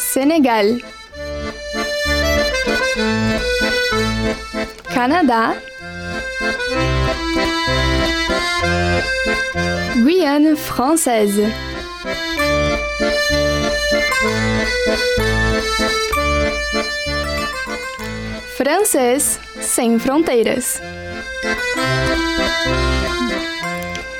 [0.00, 0.78] Sénégal,
[4.92, 5.54] Canada,
[10.02, 11.42] Guyane française.
[18.56, 20.80] Francês sem fronteiras.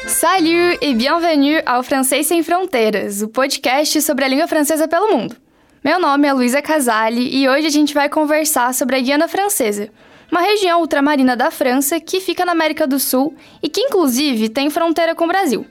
[0.06, 5.49] Salut et bienvenue ao Francês Sem Fronteiras, o podcast sobre a língua francesa pelo mundo.
[5.82, 9.88] Meu nome é Luísa Casali e hoje a gente vai conversar sobre a Guiana Francesa,
[10.30, 14.68] uma região ultramarina da França que fica na América do Sul e que, inclusive, tem
[14.68, 15.66] fronteira com o Brasil.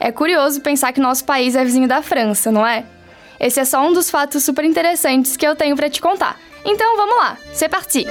[0.00, 2.84] É curioso pensar que nosso país é vizinho da França, não é?
[3.38, 6.36] Esse é só um dos fatos super interessantes que eu tenho para te contar.
[6.64, 8.04] Então vamos lá, c'est parti!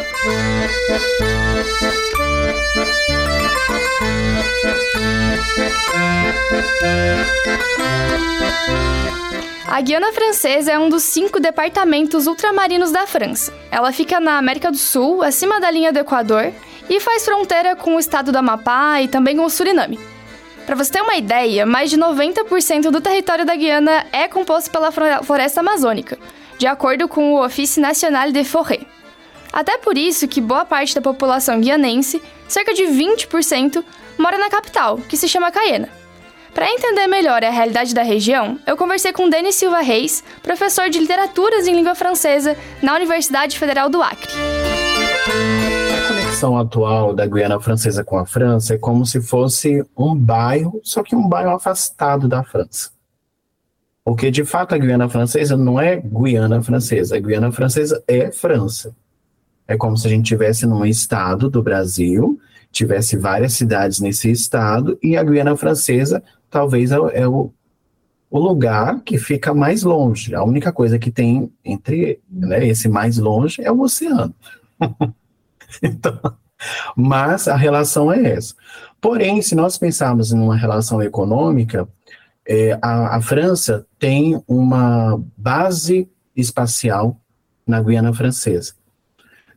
[9.73, 13.52] A Guiana Francesa é um dos cinco departamentos ultramarinos da França.
[13.72, 16.53] Ela fica na América do Sul, acima da linha do Equador,
[16.88, 20.00] e faz fronteira com o estado do Amapá e também com o Suriname.
[20.67, 24.92] Para você ter uma ideia, mais de 90% do território da Guiana é composto pela
[24.92, 26.19] floresta amazônica,
[26.59, 28.86] de acordo com o Office National de Forêt.
[29.52, 33.84] Até por isso que boa parte da população guianense, cerca de 20%,
[34.19, 36.03] mora na capital, que se chama Cayena.
[36.54, 41.00] Para entender melhor a realidade da região, eu conversei com Denis Silva Reis, professor de
[41.00, 44.30] literaturas em língua francesa na Universidade Federal do Acre.
[45.92, 50.80] A conexão atual da Guiana Francesa com a França é como se fosse um bairro,
[50.84, 52.92] só que um bairro afastado da França.
[54.06, 57.16] Porque, de fato, a Guiana Francesa não é Guiana Francesa.
[57.16, 58.96] A Guiana Francesa é França.
[59.68, 62.40] É como se a gente tivesse num estado do Brasil,
[62.72, 66.22] tivesse várias cidades nesse estado, e a Guiana Francesa
[66.54, 67.52] talvez é, é o,
[68.30, 70.36] o lugar que fica mais longe.
[70.36, 74.34] A única coisa que tem entre né, esse mais longe é o oceano.
[75.81, 76.19] então,
[76.96, 78.53] mas a relação é essa.
[79.02, 81.90] Porém, se nós pensarmos em uma relação econômica,
[82.47, 87.19] é, a, a, França tem uma base espacial
[87.66, 88.75] na Guiana Francesa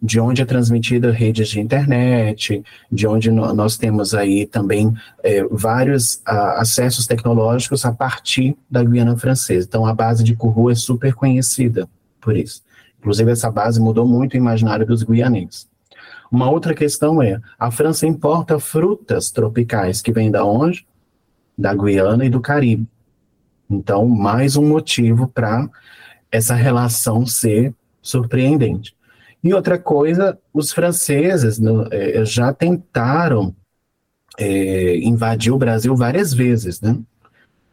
[0.02, 5.42] de onde é transmitida redes de internet, de onde no, nós temos aí também é,
[5.44, 9.66] vários a, acessos tecnológicos a partir da Guiana Francesa.
[9.66, 11.88] Então, a base de Kourou é super conhecida
[12.20, 12.62] por isso.
[12.98, 15.68] Inclusive, essa base mudou muito o imaginário dos guianenses.
[16.30, 20.86] Uma outra questão é, a França importa frutas tropicais que vêm da onde?
[21.56, 22.86] Da Guiana e do Caribe.
[23.70, 25.68] Então, mais um motivo para
[26.30, 28.94] essa relação ser surpreendente.
[29.42, 33.54] E outra coisa, os franceses no, é, já tentaram
[34.38, 36.98] é, invadir o Brasil várias vezes, né?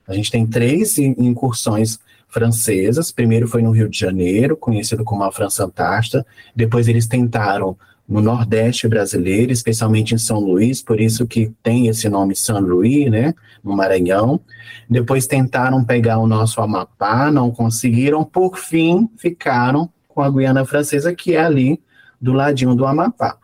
[0.07, 1.97] A gente tem três incursões
[2.27, 3.11] francesas.
[3.11, 6.25] Primeiro foi no Rio de Janeiro, conhecido como a França Antártida.
[6.55, 12.09] Depois eles tentaram no Nordeste brasileiro, especialmente em São Luís, por isso que tem esse
[12.09, 14.41] nome São Luís, né, no Maranhão.
[14.89, 18.25] Depois tentaram pegar o nosso Amapá, não conseguiram.
[18.25, 21.81] Por fim, ficaram com a Guiana Francesa, que é ali
[22.19, 23.37] do ladinho do Amapá.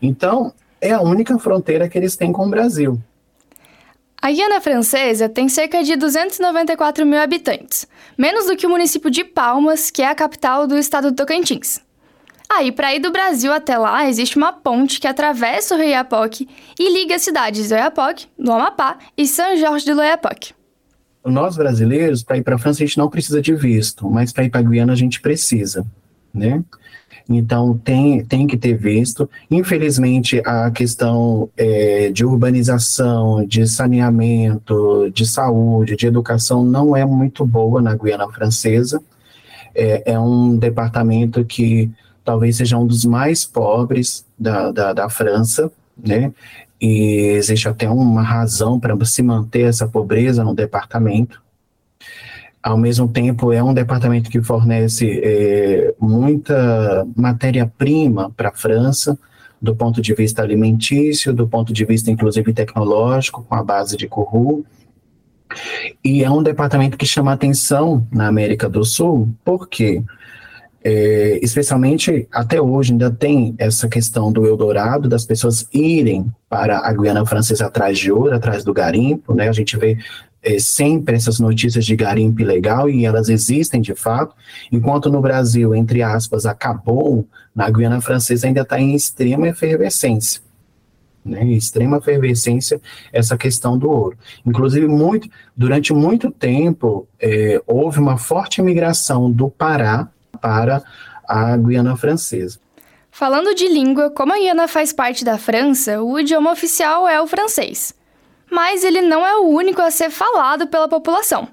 [0.00, 3.00] Então, é a única fronteira que eles têm com o Brasil.
[4.22, 9.24] A Guiana Francesa tem cerca de 294 mil habitantes, menos do que o município de
[9.24, 11.80] Palmas, que é a capital do estado do Tocantins.
[12.52, 15.88] Aí, ah, para ir do Brasil até lá, existe uma ponte que atravessa o Rio
[15.88, 16.48] Iapoque
[16.78, 20.52] e liga as cidades do Iapoque, do Amapá e São Jorge do Loiapoque
[21.24, 24.44] nós brasileiros, para ir para a França, a gente não precisa de visto, mas para
[24.44, 25.84] ir para a Guiana a gente precisa
[26.32, 26.62] né?
[27.28, 29.30] Então tem, tem que ter visto.
[29.48, 37.46] Infelizmente, a questão é, de urbanização, de saneamento, de saúde, de educação não é muito
[37.46, 39.00] boa na Guiana Francesa.
[39.72, 41.88] É, é um departamento que
[42.24, 46.32] talvez seja um dos mais pobres da, da, da França, né?
[46.80, 51.40] E existe até uma razão para se manter essa pobreza no departamento
[52.62, 59.18] ao mesmo tempo é um departamento que fornece é, muita matéria-prima para a França,
[59.60, 64.06] do ponto de vista alimentício, do ponto de vista inclusive tecnológico, com a base de
[64.06, 64.64] Kourou.
[66.04, 70.02] E é um departamento que chama atenção na América do Sul, porque
[70.82, 76.92] é, especialmente até hoje ainda tem essa questão do Eldorado, das pessoas irem para a
[76.92, 79.48] Guiana Francesa atrás de ouro, atrás do garimpo, né?
[79.48, 79.98] A gente vê
[80.42, 84.34] é, sempre essas notícias de garimpo ilegal e elas existem de fato,
[84.72, 90.40] enquanto no Brasil, entre aspas, acabou, na Guiana Francesa ainda está em extrema efervescência.
[91.22, 92.80] né, extrema efervescência
[93.12, 94.16] essa questão do ouro.
[94.46, 100.08] Inclusive, muito, durante muito tempo, é, houve uma forte migração do Pará
[100.40, 100.82] para
[101.28, 102.58] a Guiana Francesa.
[103.10, 107.26] Falando de língua, como a Guiana faz parte da França, o idioma oficial é o
[107.26, 107.94] francês.
[108.50, 111.48] Mas ele não é o único a ser falado pela população.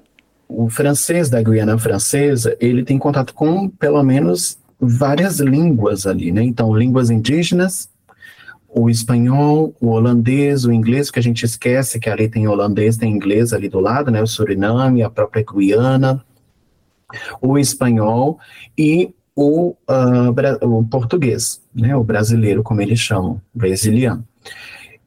[0.48, 6.42] O francês da Guiana Francesa, ele tem contato com, pelo menos, várias línguas ali, né?
[6.42, 7.88] Então, línguas indígenas,
[8.68, 13.10] o espanhol, o holandês, o inglês, que a gente esquece que ali tem holandês, tem
[13.10, 14.22] inglês ali do lado, né?
[14.22, 16.24] O Suriname, a própria Guiana,
[17.40, 18.38] o espanhol
[18.76, 21.96] e o, uh, o português, né?
[21.96, 24.24] O brasileiro, como eles chamam, brasiliano.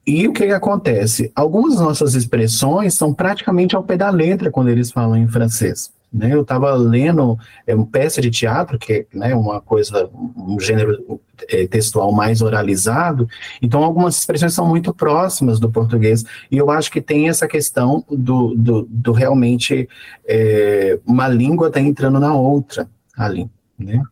[0.05, 1.31] E o que, que acontece?
[1.35, 5.91] Algumas nossas expressões são praticamente ao pé da letra quando eles falam em francês.
[6.11, 6.33] Né?
[6.33, 11.21] Eu estava lendo é, uma peça de teatro, que é né, uma coisa, um gênero
[11.47, 13.29] é, textual mais oralizado,
[13.61, 18.03] então algumas expressões são muito próximas do português, e eu acho que tem essa questão
[18.09, 19.87] do, do, do realmente
[20.27, 23.49] é, uma língua está entrando na outra ali,
[23.79, 24.03] né?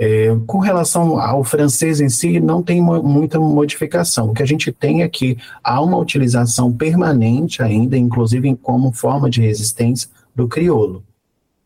[0.00, 4.30] É, com relação ao francês em si, não tem muita modificação.
[4.30, 9.28] O que a gente tem é que há uma utilização permanente ainda, inclusive como forma
[9.28, 11.02] de resistência, do crioulo.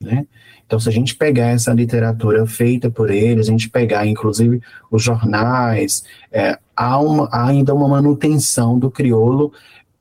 [0.00, 0.26] Né?
[0.66, 5.02] Então, se a gente pegar essa literatura feita por eles, a gente pegar, inclusive, os
[5.02, 6.02] jornais,
[6.32, 9.52] é, há, uma, há, ainda uma manutenção do crioulo,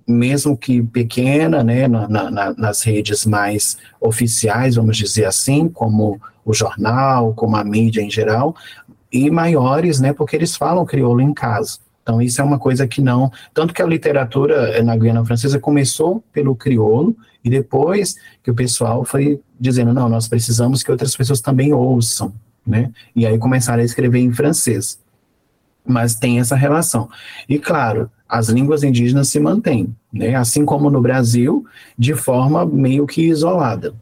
[0.08, 6.54] mesmo que pequena, né, na, na, nas redes mais oficiais, vamos dizer assim, como o
[6.54, 8.56] jornal, como a mídia em geral,
[9.12, 11.80] e maiores, né, porque eles falam crioulo em casa.
[12.02, 13.32] Então, isso é uma coisa que não.
[13.54, 19.04] Tanto que a literatura na Guiana Francesa começou pelo crioulo, e depois que o pessoal
[19.04, 22.34] foi dizendo, não, nós precisamos que outras pessoas também ouçam,
[22.66, 22.92] né?
[23.16, 25.00] E aí começaram a escrever em francês.
[25.86, 27.10] Mas tem essa relação.
[27.50, 30.36] E claro, as línguas indígenas se mantêm, né?
[30.36, 31.66] Assim como no Brasil,
[31.98, 33.96] de forma meio que isolada.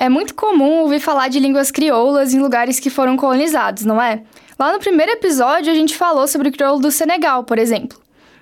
[0.00, 4.22] É muito comum ouvir falar de línguas crioulas em lugares que foram colonizados, não é?
[4.58, 7.98] Lá no primeiro episódio a gente falou sobre o crioulo do Senegal, por exemplo.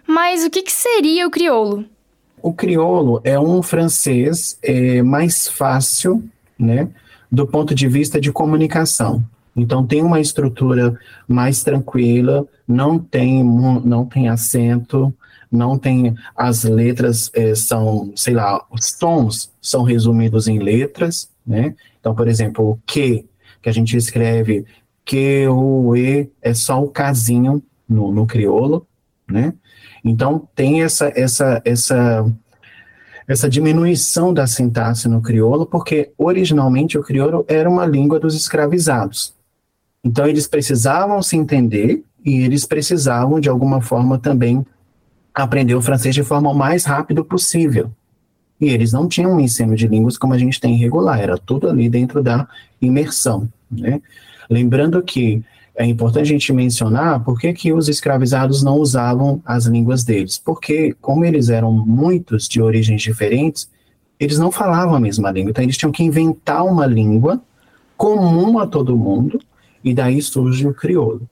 [0.07, 1.85] Mas o que, que seria o crioulo?
[2.41, 6.23] O crioulo é um francês é, mais fácil,
[6.57, 6.89] né,
[7.29, 9.21] do ponto de vista de comunicação.
[9.57, 10.97] Então tem uma estrutura
[11.27, 15.13] mais tranquila, não tem não tem acento,
[15.51, 21.75] não tem as letras é, são, sei lá, os tons são resumidos em letras, né?
[21.99, 23.25] Então, por exemplo, o que
[23.61, 24.65] que a gente escreve
[25.05, 28.87] que o e é só o casinho no, no crioulo,
[29.29, 29.55] né?
[30.05, 32.27] Então tem essa essa essa
[33.27, 39.35] essa diminuição da sintaxe no crioulo, porque originalmente o crioulo era uma língua dos escravizados.
[40.05, 44.65] Então eles precisavam se entender e eles precisavam de alguma forma também
[45.35, 47.91] aprender o francês de forma o mais rápido possível.
[48.61, 51.69] E eles não tinham um ensino de línguas como a gente tem regular, era tudo
[51.69, 52.49] ali dentro da
[52.81, 54.01] imersão, né?
[54.51, 55.43] Lembrando que
[55.77, 60.37] é importante a gente mencionar por que, que os escravizados não usavam as línguas deles.
[60.37, 63.71] Porque, como eles eram muitos de origens diferentes,
[64.19, 65.51] eles não falavam a mesma língua.
[65.51, 67.41] Então, eles tinham que inventar uma língua
[67.97, 69.41] comum a todo mundo,
[69.85, 71.29] e daí surge o crioulo.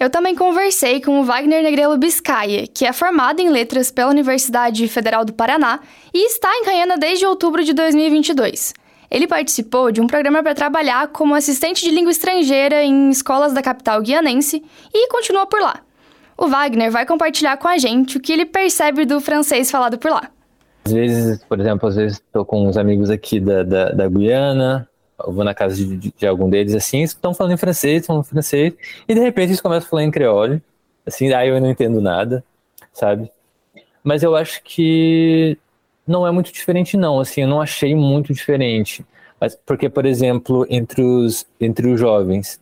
[0.00, 4.88] Eu também conversei com o Wagner Negrelo Biscaia, que é formado em letras pela Universidade
[4.88, 5.78] Federal do Paraná
[6.14, 8.72] e está em Canhana desde outubro de 2022.
[9.10, 13.60] Ele participou de um programa para trabalhar como assistente de língua estrangeira em escolas da
[13.60, 15.80] capital guianense e continuou por lá.
[16.34, 20.10] O Wagner vai compartilhar com a gente o que ele percebe do francês falado por
[20.10, 20.30] lá.
[20.86, 24.88] Às vezes, por exemplo, às vezes estou com uns amigos aqui da, da, da Guiana,
[25.26, 28.16] eu vou na casa de, de, de algum deles, assim, estão falando em francês, estão
[28.16, 28.74] falando em francês,
[29.08, 30.62] e de repente eles começam a falar em creole,
[31.06, 32.44] assim, aí eu não entendo nada,
[32.92, 33.30] sabe?
[34.02, 35.58] Mas eu acho que
[36.06, 37.20] não é muito diferente, não.
[37.20, 39.04] Assim, eu não achei muito diferente.
[39.40, 42.60] Mas porque, por exemplo, entre os, entre os jovens,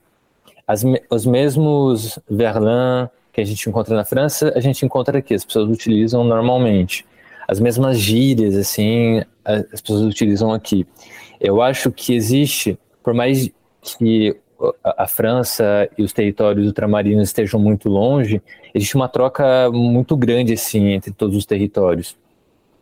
[0.66, 5.44] as, os mesmos verlan que a gente encontra na França, a gente encontra aqui, as
[5.44, 7.06] pessoas utilizam normalmente.
[7.46, 10.86] As mesmas gírias, assim, as pessoas utilizam aqui.
[11.40, 13.50] Eu acho que existe, por mais
[13.82, 14.36] que
[14.82, 18.42] a França e os territórios ultramarinos estejam muito longe,
[18.74, 22.16] existe uma troca muito grande, assim, entre todos os territórios.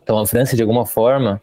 [0.03, 1.41] Então a França, de alguma forma,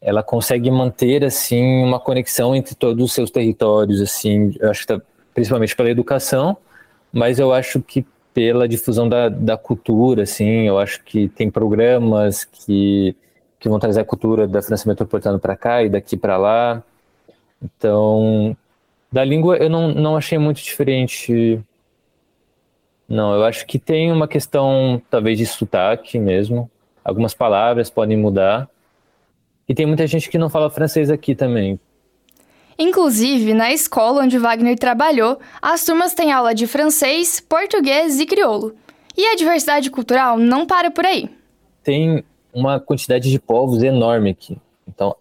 [0.00, 4.86] ela consegue manter assim uma conexão entre todos os seus territórios, assim, eu acho que
[4.86, 5.02] tá,
[5.34, 6.56] principalmente pela educação,
[7.12, 12.44] mas eu acho que pela difusão da, da cultura, assim, eu acho que tem programas
[12.44, 13.16] que,
[13.58, 16.82] que vão trazer a cultura da França metropolitana para cá e daqui para lá.
[17.62, 18.56] Então,
[19.10, 21.60] da língua eu não, não achei muito diferente
[23.08, 26.70] Não, eu acho que tem uma questão, talvez, de sotaque mesmo.
[27.04, 28.68] Algumas palavras podem mudar.
[29.68, 31.78] E tem muita gente que não fala francês aqui também.
[32.78, 38.74] Inclusive, na escola onde Wagner trabalhou, as turmas têm aula de francês, português e crioulo.
[39.16, 41.30] E a diversidade cultural não para por aí.
[41.82, 42.22] Tem
[42.56, 44.56] uma quantidade de povos enorme aqui.
[44.88, 45.14] Então,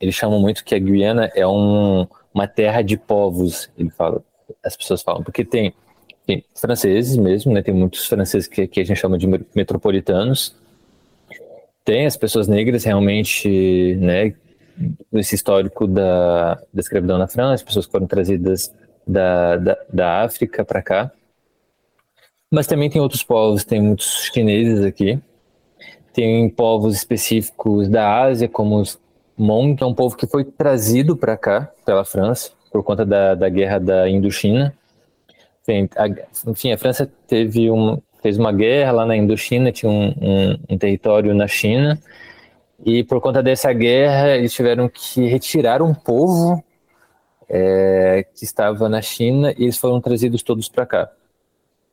[0.00, 4.20] eles chamam muito que a Guiana é um, uma terra de povos, ele fala,
[4.64, 5.72] as pessoas falam, porque tem,
[6.26, 7.62] tem franceses mesmo, né?
[7.62, 10.56] Tem muitos franceses que, que a gente chama de metropolitanos.
[11.84, 14.34] Tem as pessoas negras realmente, né?
[15.12, 18.74] Esse histórico da, da escravidão na França, as pessoas foram trazidas
[19.06, 21.12] da, da, da África para cá.
[22.50, 25.20] Mas também tem outros povos, tem muitos chineses aqui.
[26.12, 29.00] Tem povos específicos da Ásia, como os
[29.38, 33.34] Hmong, que é um povo que foi trazido para cá pela França por conta da,
[33.34, 34.74] da guerra da Indochina.
[36.46, 40.78] Enfim, a França teve um, fez uma guerra lá na Indochina, tinha um, um, um
[40.78, 41.98] território na China,
[42.84, 46.64] e por conta dessa guerra eles tiveram que retirar um povo
[47.48, 51.10] é, que estava na China e eles foram trazidos todos para cá.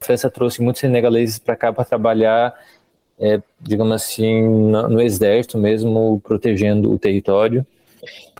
[0.01, 2.55] A França trouxe muitos senegaleses para cá para trabalhar,
[3.19, 7.65] é, digamos assim, no, no, exército mesmo, protegendo o território.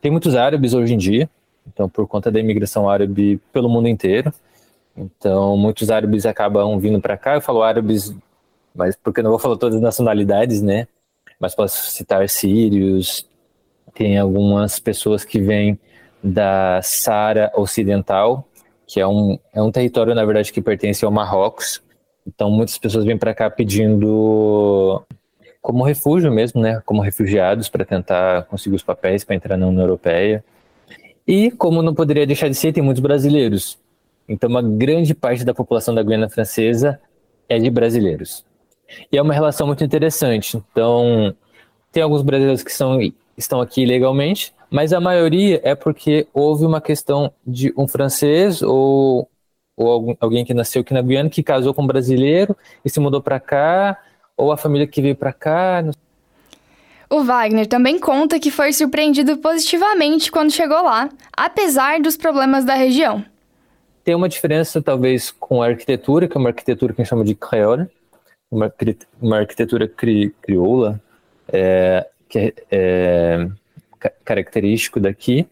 [0.02, 1.30] Tem muitos árabes hoje em dia,
[1.68, 4.34] então por conta da imigração árabe pelo mundo inteiro.
[4.96, 7.36] Então muitos árabes acabam vindo para cá.
[7.36, 8.16] Eu falo árabes,
[8.74, 10.88] mas porque não vou falar todas as nacionalidades, né?
[11.40, 13.28] Mas posso citar sírios.
[13.94, 15.78] Tem algumas pessoas que vêm
[16.24, 18.48] da Sara Ocidental,
[18.88, 21.82] que é um, é um território, na verdade, que pertence ao Marrocos.
[22.30, 25.04] Então, muitas pessoas vêm para cá pedindo
[25.62, 26.82] como refúgio mesmo, né?
[26.86, 30.44] Como refugiados para tentar conseguir os papéis para entrar na União Europeia.
[31.28, 33.78] E, como não poderia deixar de ser, tem muitos brasileiros.
[34.28, 37.00] Então, uma grande parte da população da Guiana Francesa
[37.48, 38.46] é de brasileiros.
[39.12, 40.56] E é uma relação muito interessante.
[40.72, 41.36] Então,
[41.92, 43.00] tem alguns brasileiros que são,
[43.36, 49.28] estão aqui legalmente, mas a maioria é porque houve uma questão de um francês ou,
[49.80, 53.22] ou alguém que nasceu aqui na Guiana que casou com um brasileiro e se mudou
[53.22, 53.98] para cá,
[54.36, 55.84] ou a família que veio para cá.
[57.10, 62.74] O Wagner também conta que foi surpreendido positivamente quando chegou lá, apesar dos problemas da
[62.74, 63.24] região.
[64.04, 67.24] Tem uma diferença, talvez, com a arquitetura, que é uma arquitetura que a gente chama
[67.24, 67.88] de creole,
[68.52, 68.72] uma,
[69.22, 71.00] uma arquitetura cri, crioula,
[71.48, 73.48] é, que é, é
[74.26, 75.48] característico daqui.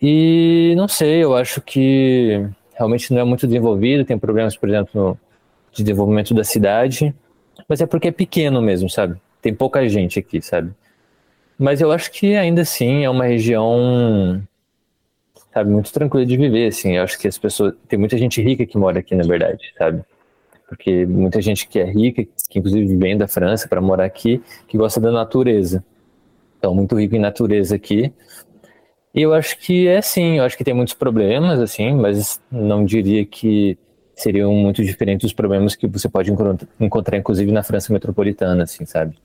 [0.00, 2.48] E não sei, eu acho que
[2.80, 5.18] realmente não é muito desenvolvido, tem problemas, por exemplo, no,
[5.70, 7.14] de desenvolvimento da cidade,
[7.68, 9.20] mas é porque é pequeno mesmo, sabe?
[9.42, 10.72] Tem pouca gente aqui, sabe?
[11.58, 14.42] Mas eu acho que ainda assim é uma região,
[15.52, 16.96] sabe, muito tranquila de viver, assim.
[16.96, 20.02] Eu acho que as pessoas, tem muita gente rica que mora aqui, na verdade, sabe?
[20.66, 24.78] Porque muita gente que é rica, que inclusive vem da França para morar aqui, que
[24.78, 25.84] gosta da natureza.
[26.58, 28.10] Então, muito rico em natureza aqui.
[29.14, 33.26] Eu acho que é sim, eu acho que tem muitos problemas, assim, mas não diria
[33.26, 33.76] que
[34.14, 36.30] seriam muito diferentes dos problemas que você pode
[36.78, 39.18] encontrar, inclusive, na França metropolitana, assim, sabe?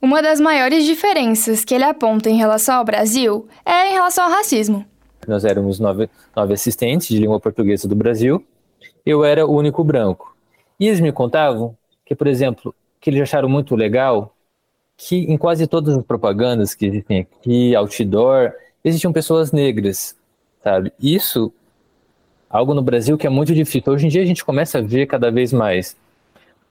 [0.00, 4.30] Uma das maiores diferenças que ele aponta em relação ao Brasil é em relação ao
[4.30, 4.84] racismo.
[5.28, 8.44] Nós éramos nove, nove assistentes de língua portuguesa do Brasil,
[9.04, 10.34] eu era o único branco.
[10.80, 14.34] E eles me contavam que, por exemplo, que eles acharam muito legal
[14.96, 18.52] que em quase todas as propagandas que existem aqui, outdoor,
[18.84, 20.16] existiam pessoas negras,
[20.62, 20.92] sabe?
[21.00, 21.52] Isso,
[22.48, 23.92] algo no Brasil que é muito difícil.
[23.92, 25.96] Hoje em dia a gente começa a ver cada vez mais.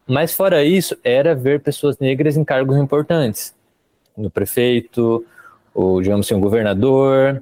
[0.08, 3.56] Mas fora isso, era ver pessoas negras em cargos importantes.
[4.18, 5.26] No prefeito,
[5.74, 7.42] o, digamos assim, o governador,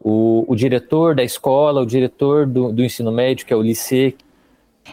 [0.00, 4.14] o, o diretor da escola, o diretor do, do ensino médio, que é o liceu,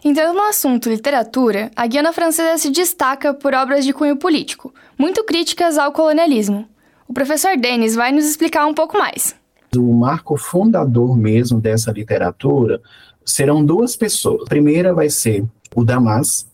[0.04, 5.24] Entrando no assunto literatura, a Guiana Francesa se destaca por obras de cunho político, muito
[5.24, 6.68] críticas ao colonialismo.
[7.10, 9.36] O professor Denis vai nos explicar um pouco mais.
[9.75, 12.80] O marco fundador mesmo dessa literatura
[13.25, 14.44] serão duas pessoas.
[14.44, 15.44] A primeira vai ser
[15.75, 16.48] o Damas,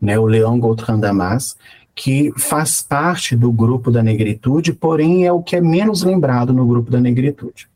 [0.00, 1.56] né, o Leão Gontran Damas,
[1.92, 6.64] que faz parte do grupo da negritude, porém é o que é menos lembrado no
[6.64, 7.68] grupo da negritude.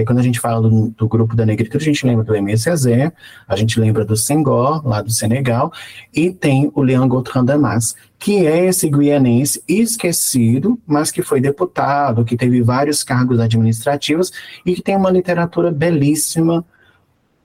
[0.00, 3.12] Aí quando a gente fala do, do grupo da negritude, a gente lembra do Césaire,
[3.46, 5.70] a gente lembra do Senghor, lá do Senegal,
[6.12, 12.24] e tem o Leon Gautran Damas, que é esse guianense esquecido, mas que foi deputado,
[12.24, 14.32] que teve vários cargos administrativos
[14.64, 16.64] e que tem uma literatura belíssima,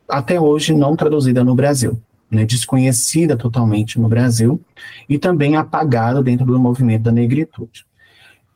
[0.07, 2.01] até hoje não traduzida no Brasil.
[2.31, 4.59] Né, desconhecida totalmente no Brasil
[5.07, 7.85] e também apagada dentro do movimento da negritude.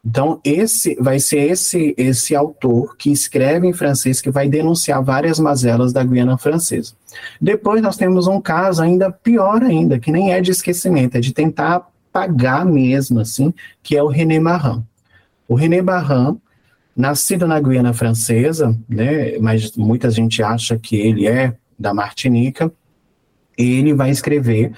[0.09, 5.39] Então, esse vai ser esse, esse autor que escreve em francês que vai denunciar várias
[5.39, 6.93] mazelas da Guiana Francesa.
[7.39, 11.31] Depois nós temos um caso ainda pior ainda, que nem é de esquecimento, é de
[11.31, 14.83] tentar pagar mesmo, assim, que é o René Marin.
[15.47, 16.39] O René Marin,
[16.97, 22.71] nascido na Guiana Francesa, né, mas muita gente acha que ele é da Martinica,
[23.55, 24.71] ele vai escrever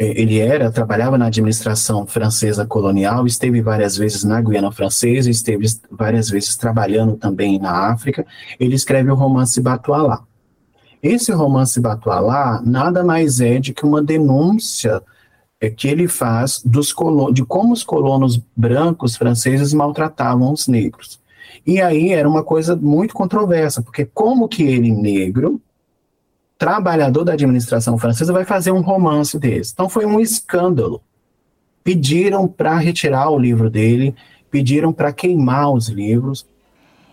[0.00, 6.30] ele era, trabalhava na administração francesa colonial, esteve várias vezes na Guiana Francesa, esteve várias
[6.30, 8.26] vezes trabalhando também na África.
[8.58, 10.24] Ele escreve o romance Batualá.
[11.02, 15.02] Esse romance Batualá nada mais é de que uma denúncia
[15.60, 16.94] é, que ele faz dos
[17.34, 21.20] de como os colonos brancos franceses maltratavam os negros.
[21.66, 25.60] E aí era uma coisa muito controversa, porque como que ele, negro,
[26.60, 29.72] trabalhador da administração francesa vai fazer um romance desse.
[29.72, 31.00] Então foi um escândalo.
[31.82, 34.14] Pediram para retirar o livro dele,
[34.50, 36.46] pediram para queimar os livros.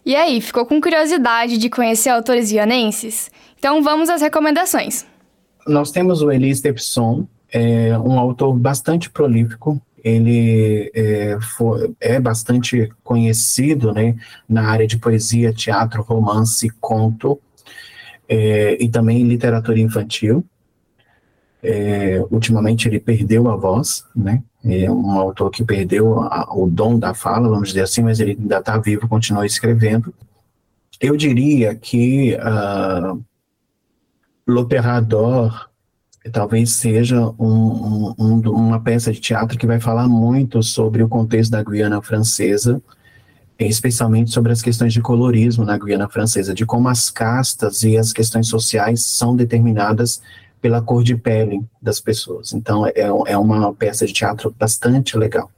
[0.06, 3.32] E aí, ficou com curiosidade de conhecer autores guianenses?
[3.58, 5.06] Então vamos às recomendações.
[5.66, 9.82] Nós temos o Elise Depson, é um autor bastante prolífico.
[10.04, 14.16] Ele é, for, é bastante conhecido né,
[14.48, 17.40] na área de poesia, teatro, romance, conto
[18.28, 20.46] é, e também literatura infantil.
[21.62, 24.44] É, ultimamente ele perdeu a voz, né?
[24.64, 28.38] É um autor que perdeu a, o dom da fala, vamos dizer assim, mas ele
[28.40, 30.14] ainda está vivo, continua escrevendo.
[31.00, 33.24] Eu diria que uh,
[34.46, 35.70] L'Opéra d'Or
[36.32, 41.52] talvez seja um, um, uma peça de teatro que vai falar muito sobre o contexto
[41.52, 42.82] da Guiana Francesa,
[43.66, 48.14] especialmente sobre as questões de colorismo na Guiana Francesa, de como as castas e as
[48.14, 50.22] questões sociais são determinadas
[50.62, 52.54] pela cor de pele das pessoas.
[52.54, 52.94] Então, é,
[53.26, 55.50] é uma peça de teatro bastante legal.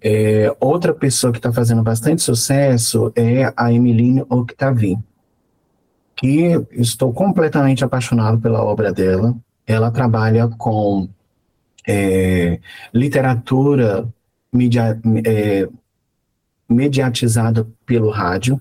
[0.00, 4.98] É, outra pessoa que está fazendo bastante sucesso é a Emeline Octavie,
[6.14, 9.34] que estou completamente apaixonado pela obra dela.
[9.66, 11.08] Ela trabalha com
[11.86, 12.60] é,
[12.92, 14.06] literatura
[14.52, 15.68] media, é,
[16.68, 18.60] mediatizada pelo rádio.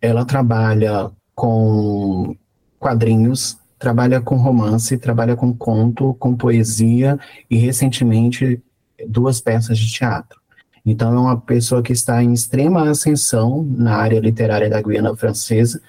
[0.00, 2.36] Ela trabalha com
[2.78, 7.18] quadrinhos, trabalha com romance, trabalha com conto, com poesia
[7.50, 8.62] e recentemente
[9.08, 10.40] duas peças de teatro.
[10.86, 15.80] Então é uma pessoa que está em extrema ascensão na área literária da Guiana Francesa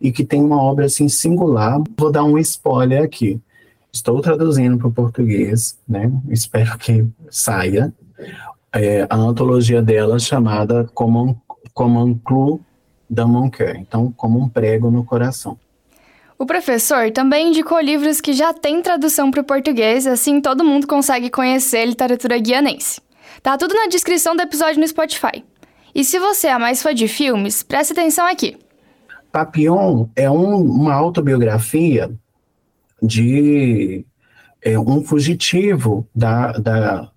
[0.00, 1.80] e que tem uma obra assim singular.
[1.98, 3.40] Vou dar um spoiler aqui.
[3.92, 6.10] Estou traduzindo para o português, né?
[6.28, 7.92] Espero que saia
[8.74, 11.36] é, a antologia dela chamada Como um,
[11.72, 12.60] Como un clou
[13.08, 15.58] dans mon cœur, então como um prego no coração.
[16.38, 20.86] O professor também indicou livros que já têm tradução para o português, assim todo mundo
[20.86, 23.00] consegue conhecer a literatura guianense.
[23.42, 25.44] Tá tudo na descrição do episódio no Spotify.
[25.94, 28.56] E se você é mais fã de filmes, preste atenção aqui.
[29.30, 32.10] Papillon é um, uma autobiografia
[33.02, 34.04] de
[34.62, 37.10] é, um fugitivo da, da,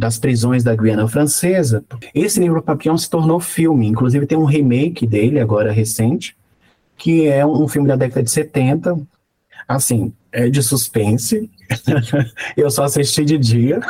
[0.00, 1.84] das prisões da Guiana Francesa.
[2.14, 6.34] Esse livro Papillon se tornou filme, inclusive tem um remake dele agora recente,
[6.96, 8.98] que é um filme da década de 70,
[9.68, 11.48] assim, é de suspense.
[12.56, 13.80] Eu só assisti de dia,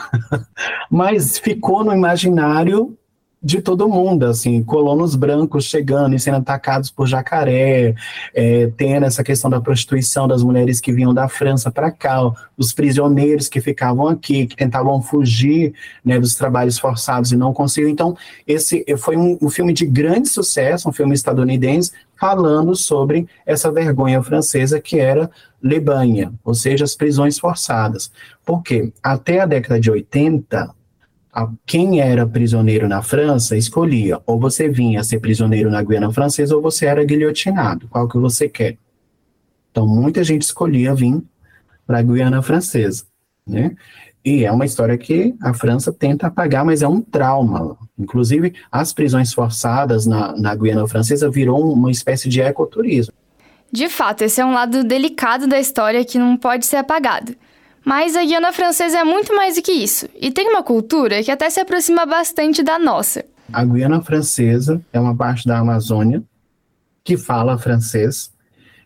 [0.91, 2.97] mas ficou no imaginário
[3.43, 7.95] de todo mundo, assim, colonos brancos chegando e sendo atacados por jacaré,
[8.35, 12.21] é, tendo essa questão da prostituição das mulheres que vinham da França para cá,
[12.57, 15.73] os prisioneiros que ficavam aqui, que tentavam fugir
[16.05, 17.91] né, dos trabalhos forçados e não conseguiam.
[17.91, 18.15] Então,
[18.47, 24.23] esse foi um, um filme de grande sucesso, um filme estadunidense, falando sobre essa vergonha
[24.23, 25.31] francesa que era
[25.63, 28.13] Lebanha, ou seja, as prisões forçadas.
[28.45, 30.75] Porque até a década de 80,
[31.65, 36.63] quem era prisioneiro na França escolhia ou você vinha ser prisioneiro na Guiana Francesa ou
[36.63, 38.77] você era guilhotinado, qual que você quer.
[39.71, 41.23] Então muita gente escolhia vir
[41.87, 43.05] para a Guiana Francesa,
[43.47, 43.77] né?
[44.25, 47.77] E é uma história que a França tenta apagar, mas é um trauma.
[47.99, 53.15] Inclusive, as prisões forçadas na, na Guiana Francesa virou uma espécie de ecoturismo.
[53.73, 57.35] De fato, esse é um lado delicado da história que não pode ser apagado.
[57.85, 61.31] Mas a Guiana Francesa é muito mais do que isso, e tem uma cultura que
[61.31, 63.25] até se aproxima bastante da nossa.
[63.53, 66.23] A Guiana Francesa é uma parte da Amazônia
[67.03, 68.31] que fala francês,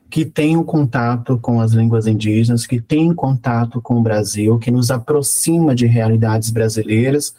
[0.09, 4.71] que tem um contato com as línguas indígenas, que tem contato com o Brasil, que
[4.71, 7.35] nos aproxima de realidades brasileiras,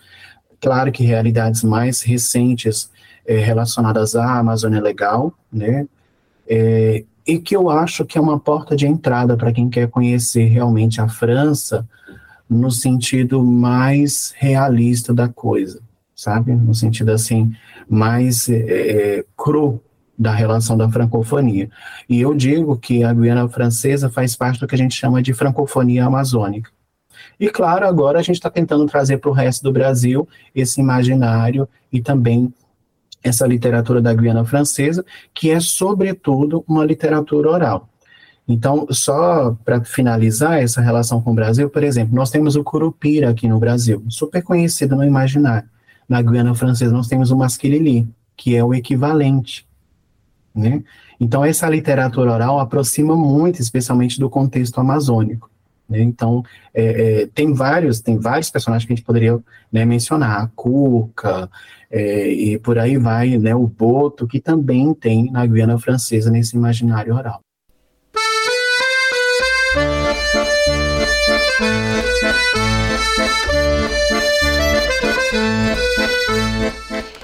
[0.60, 2.90] claro que realidades mais recentes
[3.26, 5.88] é, relacionadas à Amazônia Legal, né?
[6.48, 10.46] É, e que eu acho que é uma porta de entrada para quem quer conhecer
[10.46, 11.88] realmente a França
[12.50, 15.82] no sentido mais realista da coisa.
[16.16, 16.54] sabe?
[16.54, 17.54] No sentido assim,
[17.90, 19.82] mais é, cru
[20.18, 21.70] da relação da francofonia.
[22.08, 25.34] E eu digo que a Guiana Francesa faz parte do que a gente chama de
[25.34, 26.72] francofonia amazônica.
[27.40, 31.68] E claro, agora a gente está tentando trazer para o resto do Brasil esse imaginário
[31.92, 32.54] e também
[33.26, 37.90] essa literatura da Guiana Francesa, que é sobretudo uma literatura oral.
[38.48, 43.32] Então, só para finalizar essa relação com o Brasil, por exemplo, nós temos o Curupira
[43.32, 45.68] aqui no Brasil, super conhecido no imaginário.
[46.08, 48.08] Na Guiana Francesa, nós temos o Masquilili,
[48.38, 49.66] que é o equivalente.
[50.54, 50.84] Né?
[51.20, 55.50] Então, essa literatura oral aproxima muito, especialmente do contexto amazônico.
[55.90, 56.02] Né?
[56.02, 56.44] Então,
[56.74, 59.40] é, é, tem vários tem vários personagens que a gente poderia
[59.72, 61.50] né, mencionar, a Cuca,
[61.90, 66.56] é, e por aí vai, né, o Boto, que também tem na Guiana Francesa nesse
[66.56, 67.40] imaginário oral.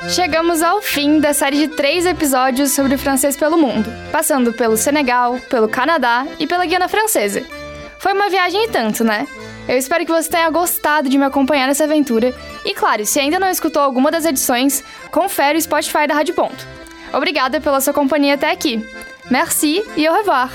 [0.10, 4.76] Chegamos ao fim da série de três episódios sobre o francês pelo mundo, passando pelo
[4.76, 7.61] Senegal, pelo Canadá e pela Guiana Francesa.
[8.02, 9.28] Foi uma viagem e tanto, né?
[9.68, 12.34] Eu espero que você tenha gostado de me acompanhar nessa aventura.
[12.66, 16.68] E claro, se ainda não escutou alguma das edições, confere o Spotify da Rádio Ponto.
[17.14, 18.84] Obrigada pela sua companhia até aqui.
[19.30, 20.50] Merci e au revoir!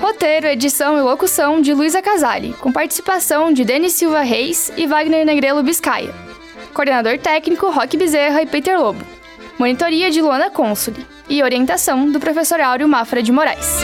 [0.00, 5.24] Roteiro, edição e locução de Luísa Casali, com participação de Denis Silva Reis e Wagner
[5.24, 6.12] Negrelo Biscaia.
[6.74, 9.06] Coordenador técnico Roque Bezerra e Peter Lobo.
[9.56, 11.15] Monitoria de Luana Consoli.
[11.28, 13.80] E orientação do professor Áureo Mafra de Moraes.